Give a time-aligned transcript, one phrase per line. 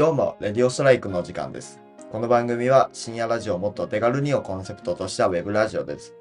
[0.00, 1.78] どうも、レディオストライクの時間です。
[2.10, 6.14] この番組は深夜ラジオをもっと手軽にをコンセプトとしたウェブラジオです。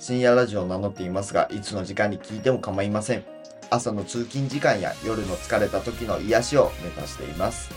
[0.00, 3.22] 深夜ラジオを名乗っていますが、いつの時間に聞いても構いません。
[3.70, 7.70] 朝の通勤時間や夜の疲れた時の癒しを目指しています。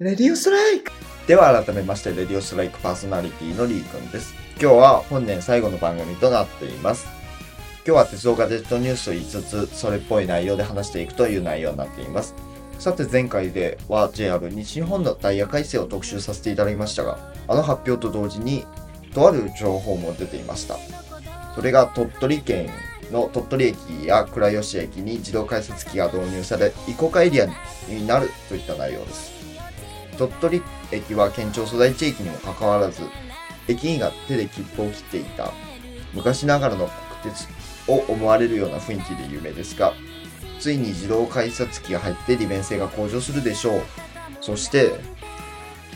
[0.00, 0.90] レディオストライク
[1.28, 4.34] では改めまして、レディオストライクパーソナリティのリーくんです。
[4.60, 7.06] 今日は本年最後の番組となっています。
[7.86, 12.34] 今日は鉄道ガジェットニュースと言いつつ、それっぽい内容で話していくという内容になっています。
[12.84, 18.66] さて前回では JR 西日本のダイヤ改正を特集させていただきましたが、あの発表と同時に、
[19.14, 20.76] とある情報も出ていました。
[21.54, 22.68] それが鳥取県
[23.10, 27.46] の鳥取駅や倉吉駅に自動改札機が導入され、移行化エリア
[27.88, 29.32] になるといった内容です。
[30.18, 33.00] 鳥取駅は県庁所在地駅にもかかわらず、
[33.66, 35.54] 駅員が手で切符を切っていた
[36.12, 36.90] 昔ながらの
[37.22, 37.48] 国鉄
[37.88, 39.94] を思われるような雰囲気で有名ですが、
[40.60, 43.80] ついに自動改札機が入って利便性が向上するでしょう。
[44.40, 44.94] そして、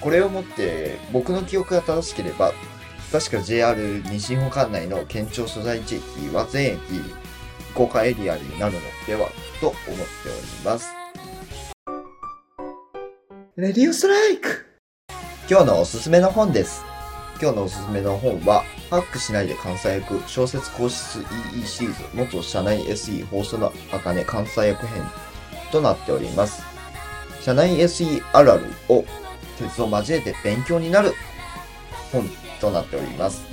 [0.00, 2.52] これをもって僕の記憶が正しければ、
[3.10, 7.02] 確か JR 西日本管内の県庁所在地駅は全駅移
[7.74, 9.96] 行化エリアになるのではと思ってお
[10.30, 10.88] ります。
[13.56, 14.66] レディオストライク
[15.50, 16.84] 今日のおすすめの本です。
[17.40, 25.04] 今日のおすすめの本は、ハックしないで関西役小説講室 EE シリーズ元社内 SE 放送の茜関西役編
[25.70, 26.64] となっております。
[27.40, 29.04] 社内 SE あるあるを
[29.56, 31.12] 鉄を交えて勉強になる
[32.10, 32.28] 本
[32.60, 33.46] となっております。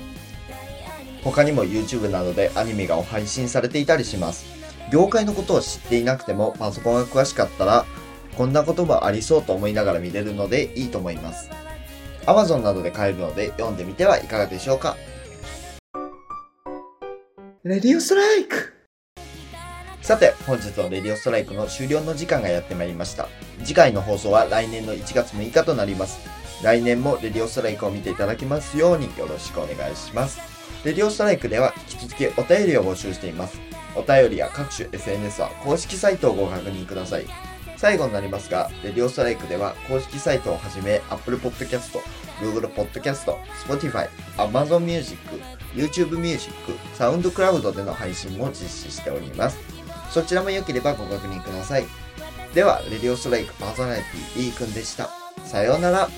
[1.24, 4.46] 他にも YouTube などでアニメが配信されていたりします。
[4.92, 7.86] 業界のことを知っていなくてもパソコンが詳しかったら
[8.36, 11.52] こんなこともありそうと思いながら見れるのでいいと思います。
[12.26, 14.98] Amazon などで買えるので読んでみてはいかがでしょうか。
[17.64, 18.74] レディオストライク
[20.02, 23.28] さて、本日のレディオストライクの終了の時間がやってまいりました。
[23.64, 26.20] 次回の放送は来年の1月6日となります。
[26.64, 30.40] 来年もレディオストライクを見ていただきますようによろしくお願いします。
[30.84, 33.60] レディオストライクでは引き続きお便りを募集しています。
[33.96, 37.26] お便りや各種 SNS は公式サイトをご確認ください。
[37.78, 42.00] 最後になりますが、レディオストライクでは公式サイトをはじめ Apple Podcast、
[42.40, 43.36] Google Podcast、
[43.68, 45.18] Spotify、Amazon Music、
[45.74, 46.54] YouTube Music、
[46.98, 49.58] SoundCloud での配信も実施しております。
[50.10, 51.86] そちらも良ければご確認ください。
[52.54, 55.10] では、レディオストライクパーソナリティ D くんでした。
[55.44, 56.10] さようなら。